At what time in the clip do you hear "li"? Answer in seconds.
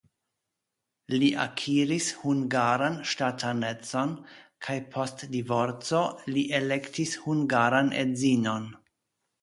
1.15-1.27, 6.35-6.49